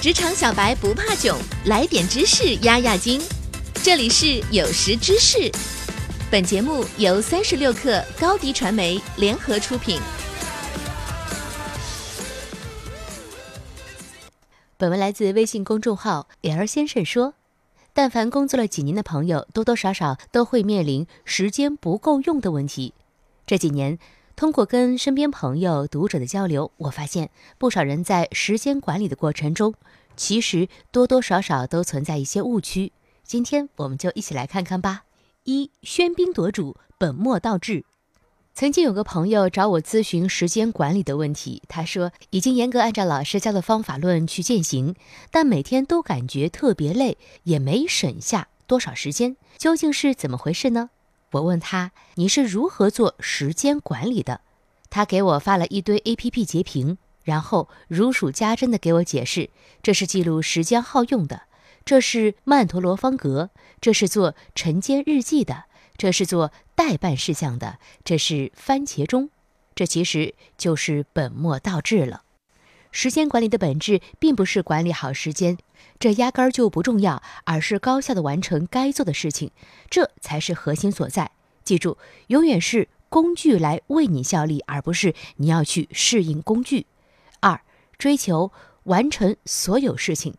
[0.00, 1.36] 职场小白不怕囧，
[1.66, 3.20] 来点知识压压惊。
[3.82, 5.50] 这里是有识知识，
[6.30, 10.00] 本节目由三十六克高低传媒联合出品。
[14.76, 17.34] 本文来自微信公众号 “L 先生说”。
[17.92, 22.94] 但凡工作了几年的朋友，多多少少都会面临时间不够用的问题。
[23.44, 23.98] 这几年，
[24.38, 29.74] 通过跟身边朋友、读者的交流，我发现不少人在时间管理的过程中，
[30.16, 32.92] 其实多多少少都存在一些误区。
[33.24, 35.02] 今天我们就一起来看看吧。
[35.42, 37.84] 一，喧宾夺主，本末倒置。
[38.54, 44.94] 曾经有个朋友找我咨询时间管理的问题，他说已经严格按照老师教的方法论去践行，
[45.32, 50.90] 但每天都感觉特别累，也没省下多少时间，究竟是怎么回事呢？
[51.32, 54.40] 我问他：“你是如何做时间管理的？”
[54.90, 59.50] 他给我发了一堆 A P P 截屏，然后如数家珍地给我解释：
[59.82, 61.42] 这是记录时间耗用的，
[61.84, 65.64] 这是曼陀罗方格，这是做晨间日记的，
[65.98, 69.28] 这是做代办事项的，这是番茄钟。
[69.74, 72.22] 这其实就是本末倒置了。
[72.90, 75.58] 时间管理的本质并不是管理好时间，
[75.98, 79.50] 这压根儿就不重要，而是高效的完成该做的事情，
[79.90, 81.30] 这才是核心所在。
[81.64, 81.98] 记住，
[82.28, 86.86] 永远是工具来为你效力，而不是你要去适应工具。
[87.40, 87.60] 二，
[87.98, 88.52] 追求
[88.84, 90.34] 完成所有事情。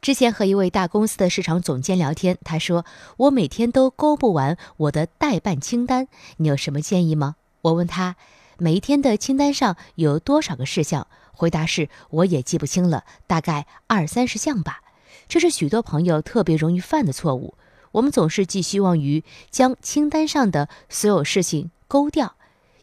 [0.00, 2.84] 之前和一位大公司的市场总监聊天，他说
[3.16, 7.36] 我每天都勾不完我的待办清单，你有什么建议吗？
[7.62, 8.16] 我问他，
[8.58, 11.06] 每一天的清单上有多少个事项？
[11.34, 14.82] 回答是：我也记不清了，大概二三十项吧。
[15.28, 17.54] 这是许多朋友特别容易犯的错误。
[17.92, 22.34] 我们总是寄希望于将清单上的所有事情勾掉，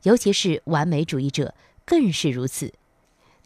[0.03, 1.53] 尤其是完美主义者
[1.85, 2.73] 更是如此。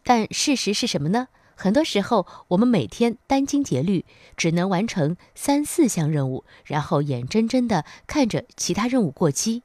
[0.04, 1.28] 但事实是什么呢？
[1.56, 4.04] 很多时候，我们每天殚精竭虑，
[4.36, 9.62] 只能完成三四项任务，然后眼睁睁地看着其他任务过期。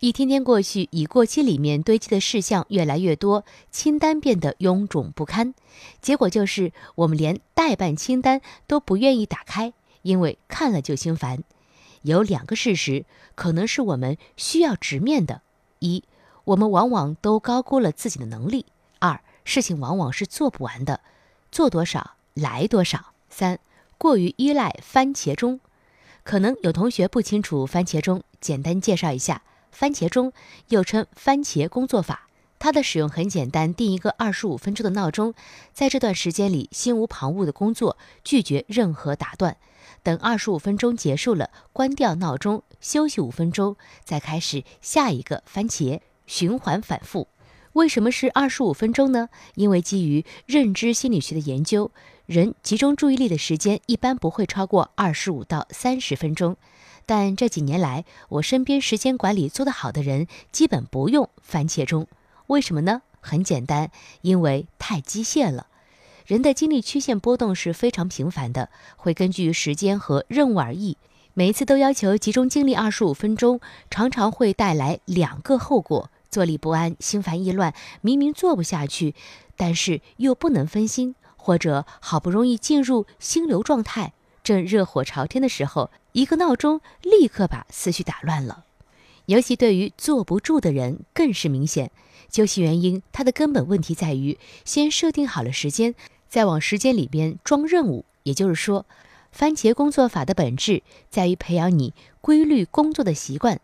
[0.00, 5.52] 一天天过去，已过期里面堆积的事项越来越多，清单变得臃肿不堪。
[6.00, 11.44] 结果就是我们连代办清单都不愿意打开，因为看了就心烦。
[12.00, 15.42] 有两个事实可能是我们需要直面的：
[15.80, 16.02] 一，
[16.44, 18.64] 我们往往都高估了自己的能力；
[19.00, 21.00] 二，事情往往是做不完的，
[21.52, 23.58] 做多少来多少；三，
[23.98, 25.60] 过于依赖番茄钟。
[26.22, 29.42] 可能有同学不清楚番茄钟，简单介绍一下。
[29.80, 30.34] 番茄钟
[30.68, 35.32] 又称番茄工作法，它的使用很简单，定一个二十五分钟的闹钟，
[35.72, 39.56] 在这段时间里心无旁骛的工作，拒绝任何打断。
[40.02, 47.28] 等二十五分钟结束了，关掉闹钟，休息五分钟，再开始下一个番茄，循环反复。
[47.72, 49.30] 为什么是二十五分钟呢？
[49.54, 51.90] 因为基于认知心理学的研究，
[52.26, 56.58] 人集中注意力的时间一般不会超过二十五到三十分钟。
[57.10, 62.06] 但这几年来，我身边时间管理做得好的人基本不用番茄钟，
[62.46, 63.02] 为什么呢？
[63.20, 63.90] 很简单，
[64.22, 65.66] 因为太机械了。
[66.24, 70.98] 人的精力曲线波动是非常频繁的，会根据时间和任务而异。
[71.34, 73.60] 每一次都要求集中精力二十五分钟，
[73.90, 77.74] 常常会带来两个后果：坐立不安、心烦意乱。
[78.02, 79.16] 明明做不下去，
[79.56, 84.12] 但是又不能分心，或者好不容易进入心流状态。
[84.44, 88.64] 正热火朝天的时候，一个闹钟立刻把思绪打乱了。
[89.26, 91.90] 尤其对于坐不住的人更是明显。
[92.28, 95.94] 究其原因，它的根本问题在于先设定好了时间，
[96.28, 98.04] 再往时间里边装任务。
[98.22, 98.86] 也就是说，
[99.32, 103.60] 番茄工作法的本质在于培养你规律工作的习惯。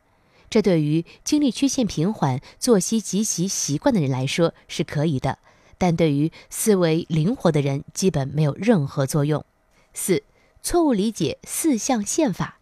[0.48, 5.38] 这对于精力曲线平缓、作息极其习惯的人来说是可以的，
[5.78, 9.44] 但对于思维灵活的人基本没有任何作用。
[9.94, 10.22] 四。
[10.66, 12.58] 错误理解四象限法，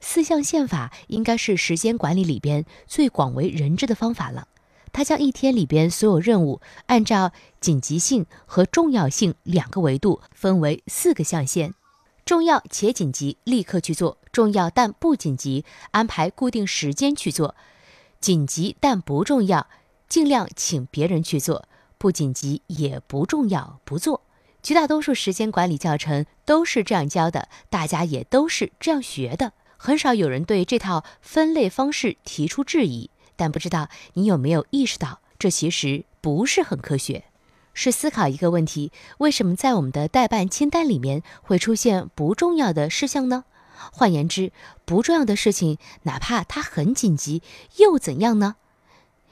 [0.00, 4.46] 四象限法应该是时间管理里边最广为人知的方法了。
[4.92, 11.74] 它将一天里边所有任务按照紧急性和重要性两个维度分为四个象限：
[12.24, 17.56] 重要且紧急，立刻去做；重要但不紧急，安排固定时间去做；
[18.20, 19.66] 紧急但不重要，
[20.08, 21.64] 尽量请别人去做；
[21.98, 24.22] 不紧急也不重要，不做。
[24.62, 33.10] 绝大多数时间管理教程都是这样教的，大家也都是这样学的，很少有人对这套分类方式提出质疑。
[33.36, 37.24] 但不知道你有没有意识到，这其实不是很科学。
[37.72, 43.44] 是思考一个问题：为什么在我们的待办清单里面会出现不重要的事项呢？
[43.92, 44.52] 换言之，
[44.84, 47.42] 不重要的事情，哪怕它很紧急，
[47.76, 48.56] 又怎样呢？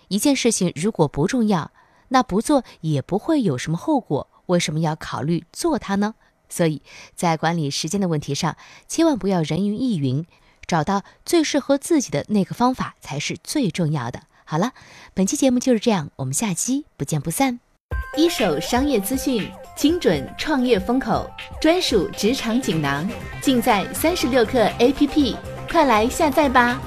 [0.07, 1.71] 一件事情如果不重要，
[2.09, 4.27] 那不做也不会有什么后果。
[4.49, 6.15] 为什么要考虑做它呢？
[6.51, 6.83] 所以
[7.15, 8.57] 在管理时间的问题上，
[8.87, 10.27] 千万不要人云亦云，
[10.67, 14.23] 找到最适合自己的那个方法才是最重要的。
[14.45, 14.73] 好了，
[15.13, 17.61] 本期节目就是这样，我们下期不见不散。
[18.17, 21.31] 一手商业资讯，精准创业风口，
[21.61, 23.09] 专属职场锦囊，
[23.43, 25.37] 尽在三十六课 APP，
[25.71, 26.81] 快来下载吧。